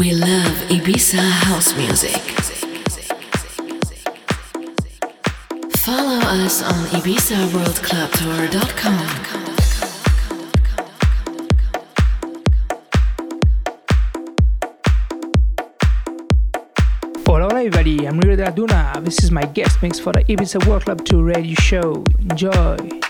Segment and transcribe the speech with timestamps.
[0.00, 2.22] We love Ibiza house music.
[5.76, 8.98] Follow us on ibizaworldclubtour.com.
[17.26, 19.04] Hola, hola everybody, I'm Rio Duna.
[19.04, 22.04] This is my guest mix for the Ibiza World Club Tour radio show.
[22.20, 23.09] Enjoy!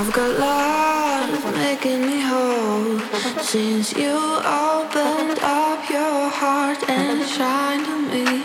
[0.00, 3.00] I've got love making me whole
[3.42, 8.44] since you opened up your heart and shined on me.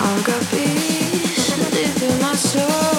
[0.00, 2.93] I've got peace deep in my soul.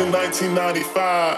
[0.00, 1.36] In 1995,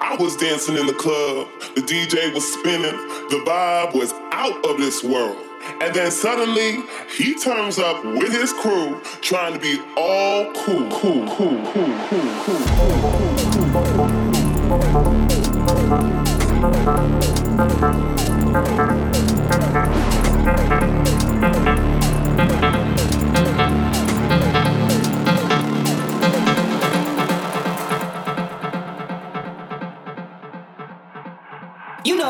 [0.00, 1.48] I was dancing in the club.
[1.74, 2.96] The DJ was spinning.
[3.28, 5.36] The vibe was out of this world.
[5.80, 6.84] And then suddenly,
[7.16, 12.24] he turns up with his crew, trying to be all cool, cool, cool, cool, cool,
[19.04, 19.13] You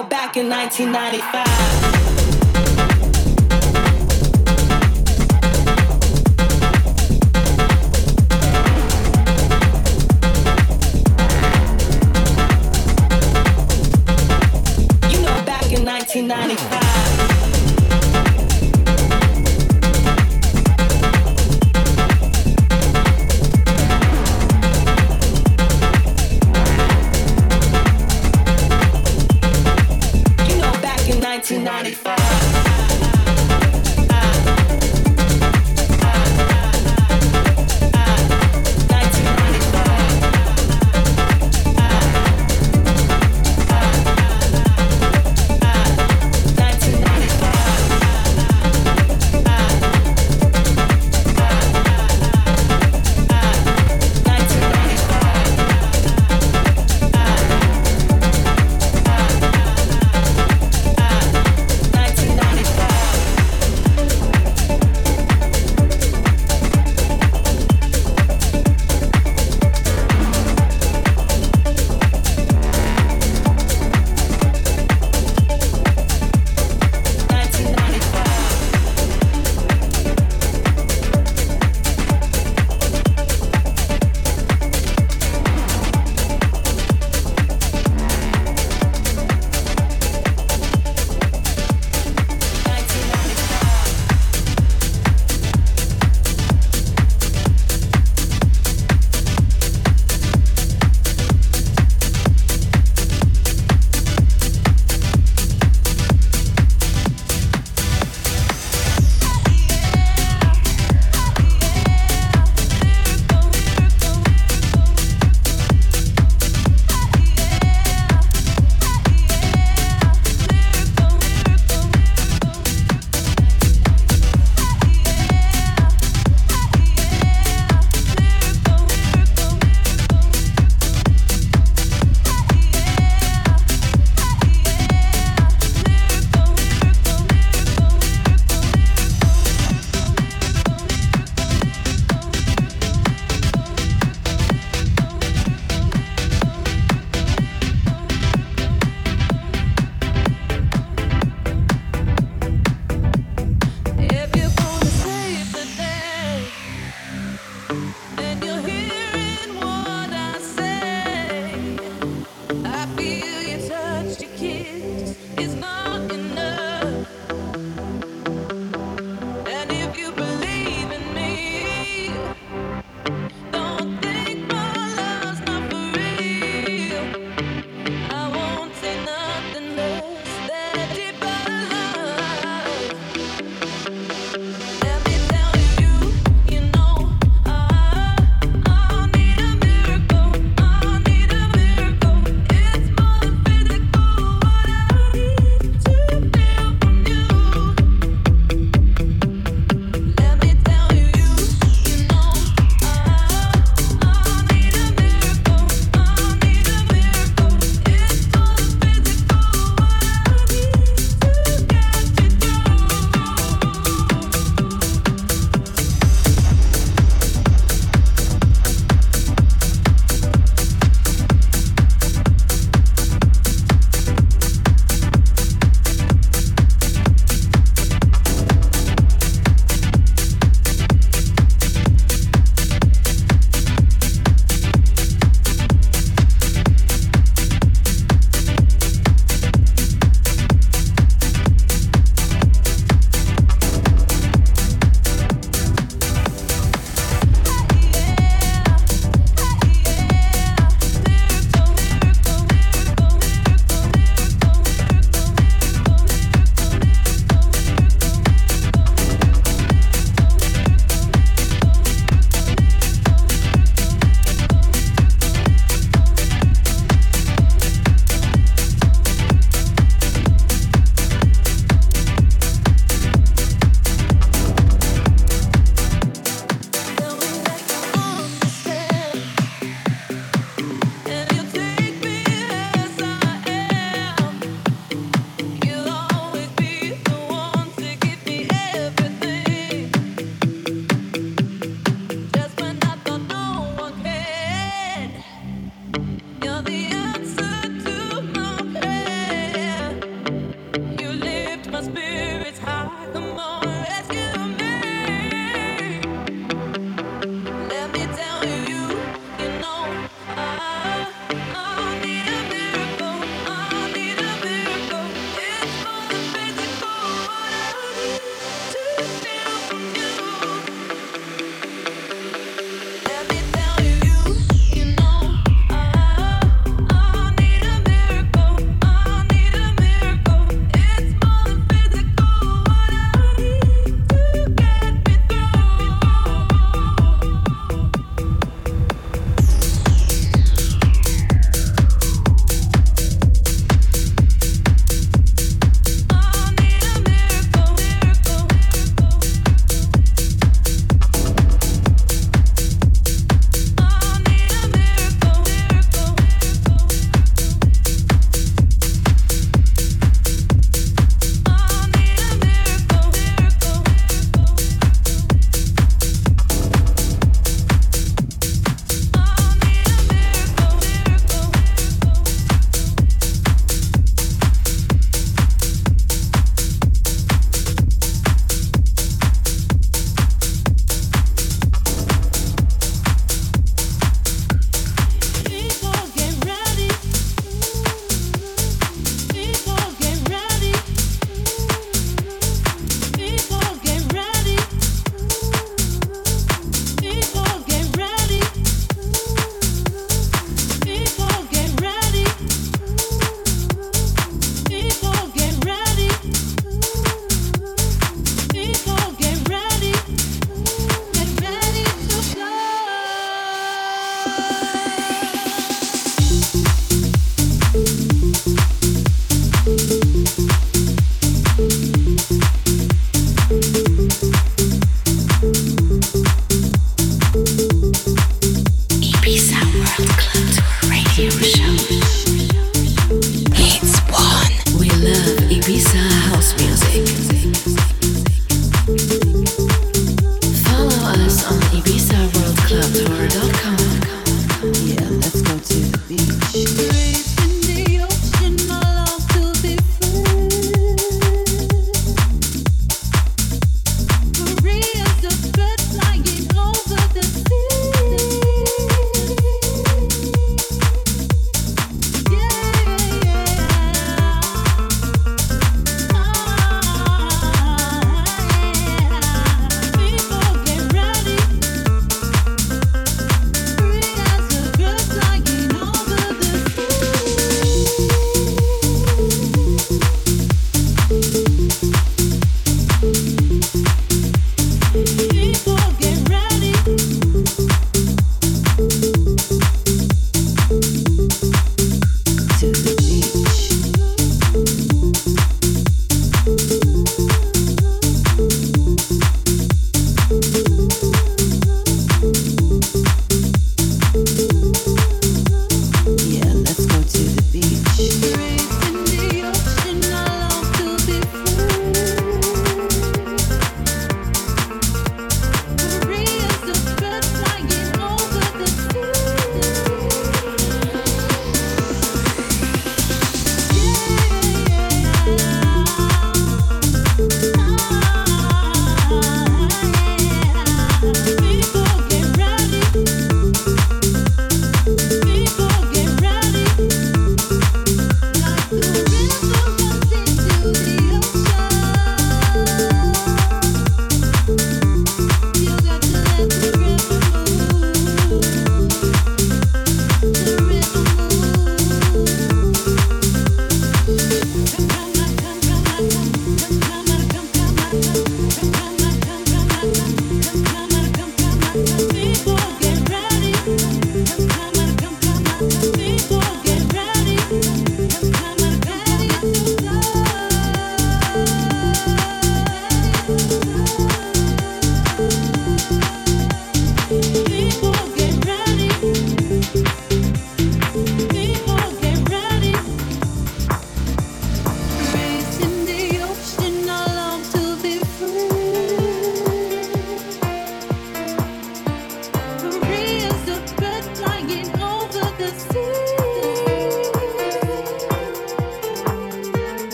[0.00, 1.81] back in 1995.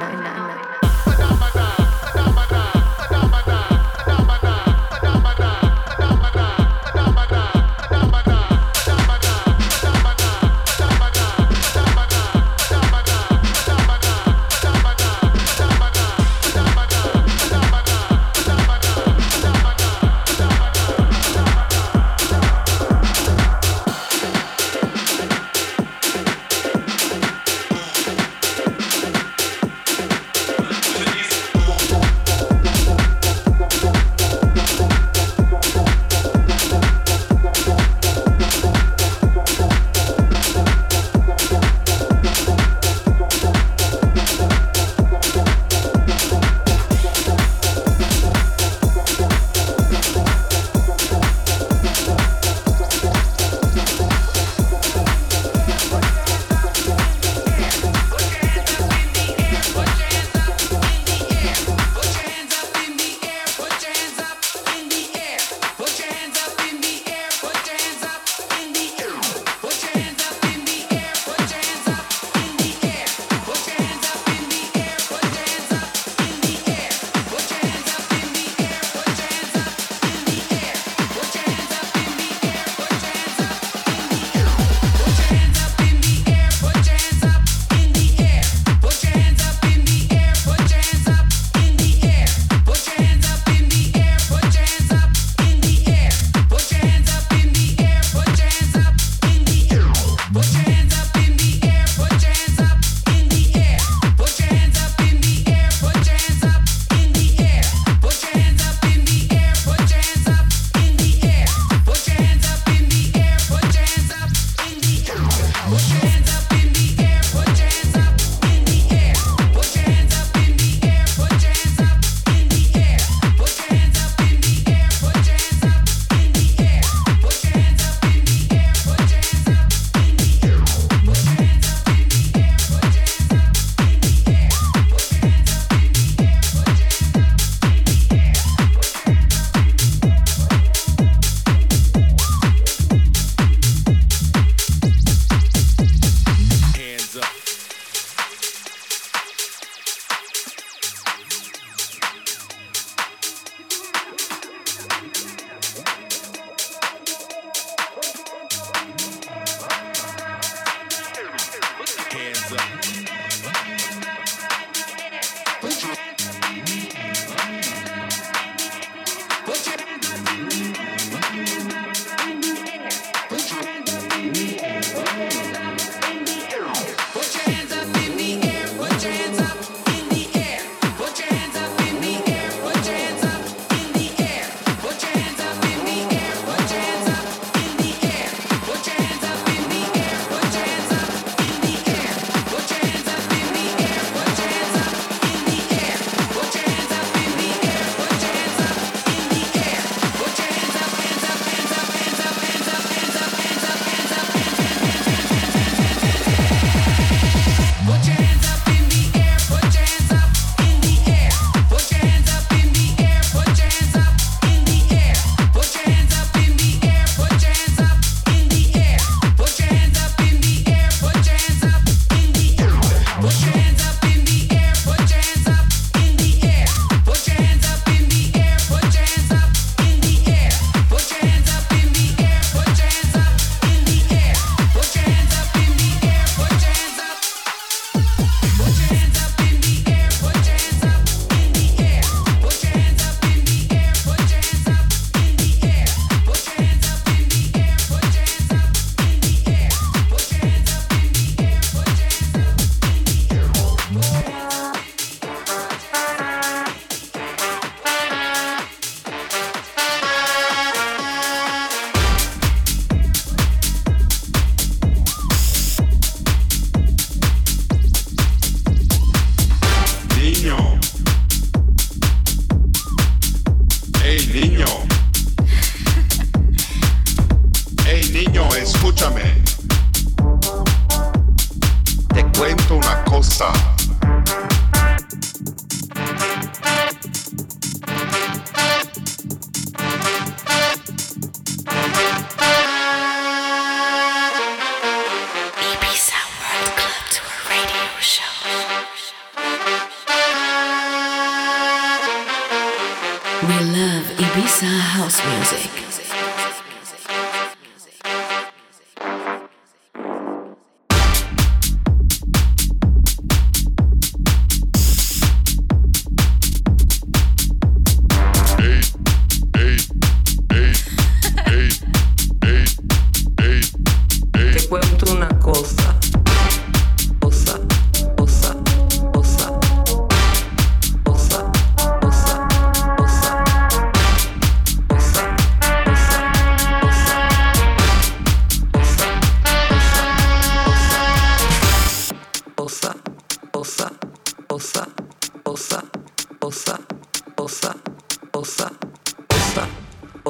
[0.00, 0.59] 很难。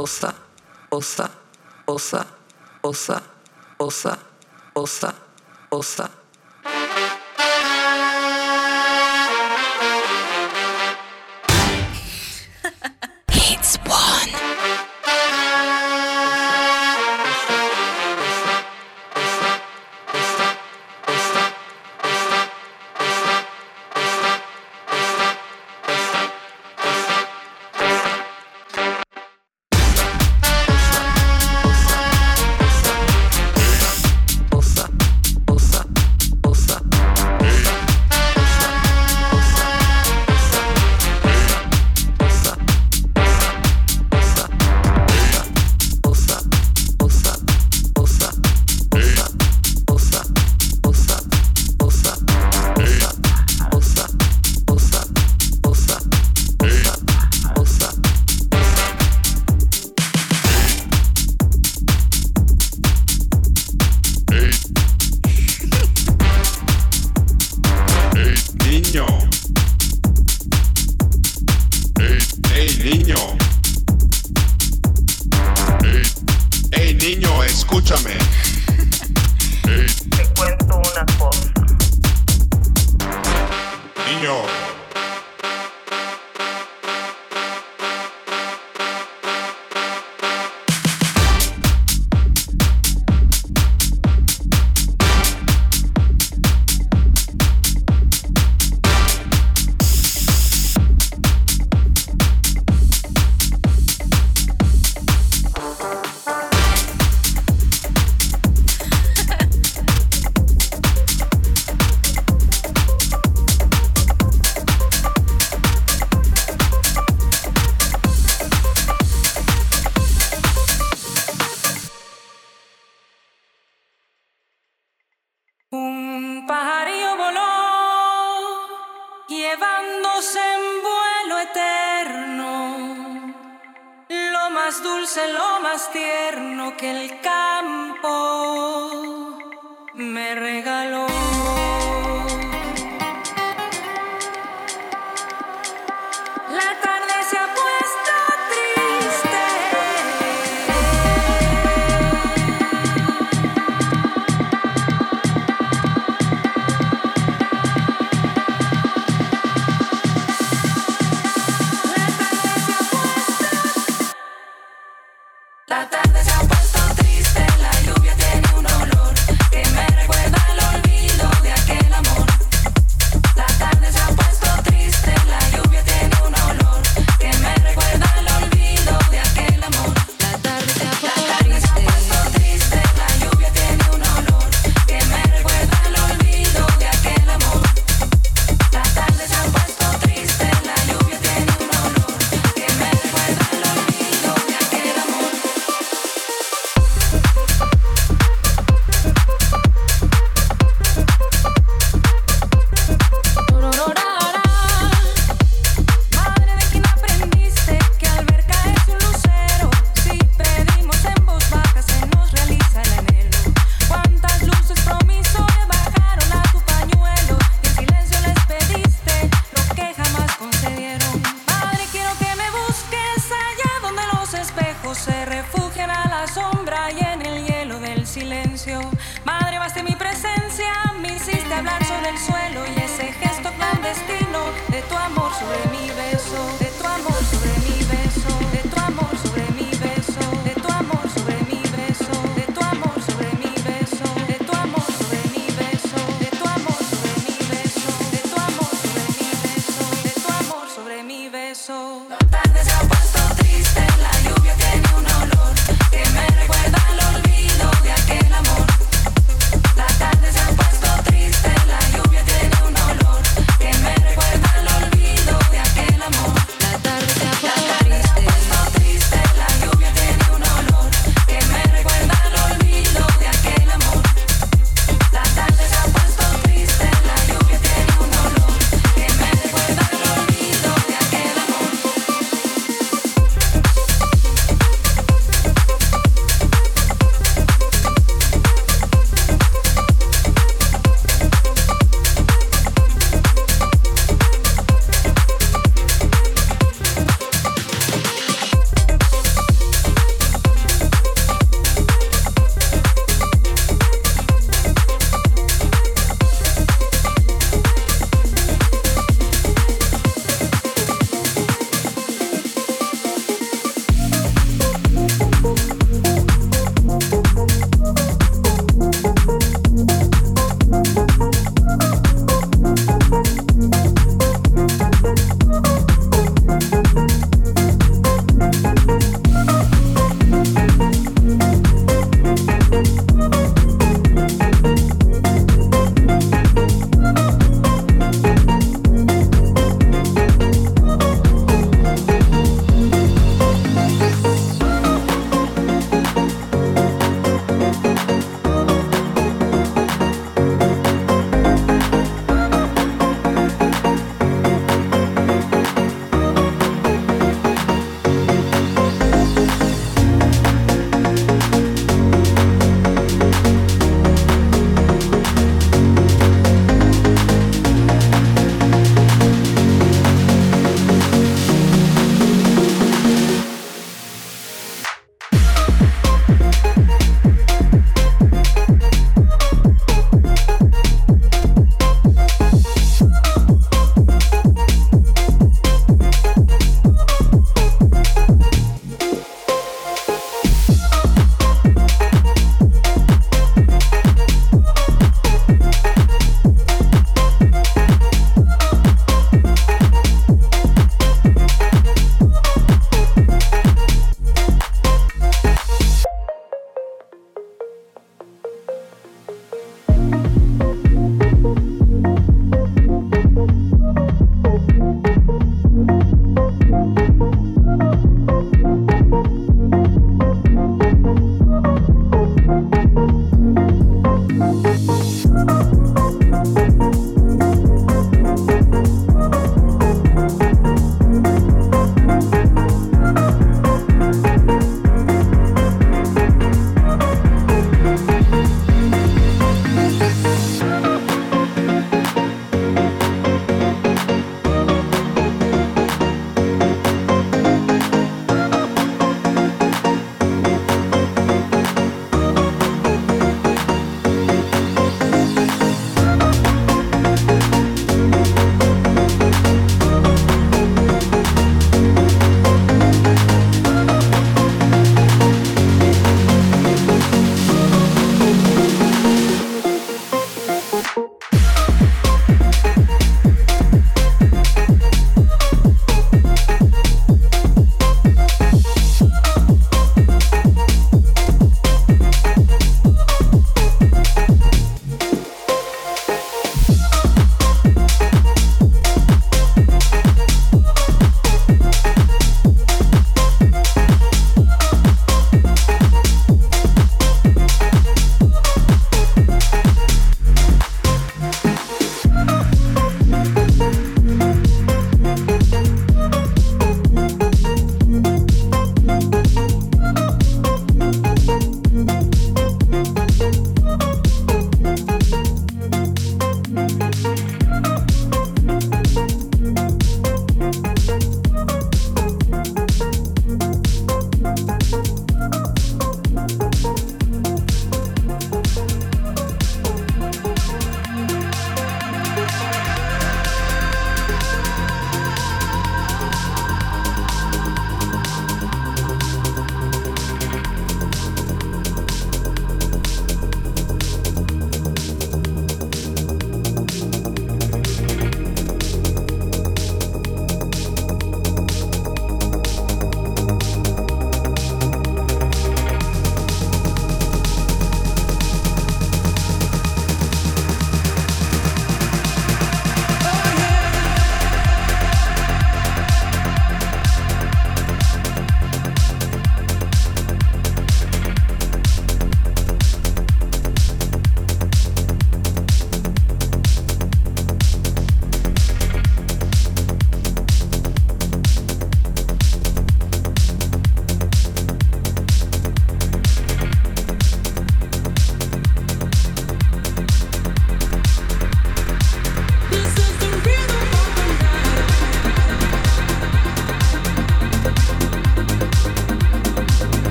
[0.00, 0.34] おさ
[0.90, 1.30] おさ
[1.86, 2.26] おさ
[2.82, 3.22] おさ
[3.78, 4.18] おさおさ
[4.74, 5.14] おさ。
[5.72, 6.10] おさ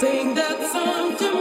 [0.00, 1.37] us on ibizaworldclubtour.com.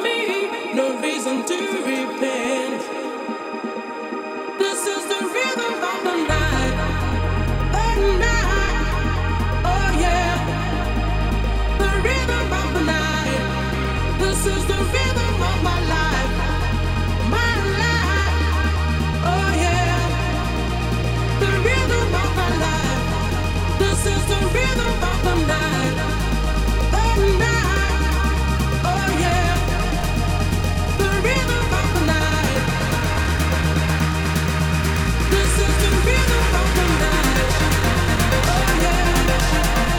[39.49, 39.96] Thank you.